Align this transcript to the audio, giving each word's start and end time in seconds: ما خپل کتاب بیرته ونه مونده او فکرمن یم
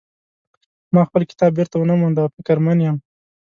ما 0.93 1.01
خپل 1.09 1.21
کتاب 1.31 1.51
بیرته 1.57 1.75
ونه 1.77 1.95
مونده 1.99 2.21
او 2.23 2.33
فکرمن 2.35 2.77
یم 2.85 2.97